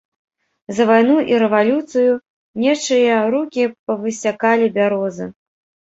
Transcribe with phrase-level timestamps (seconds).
[0.77, 2.11] За вайну і рэвалюцыю
[2.65, 5.35] нечыя рукі павысякалі бярозы.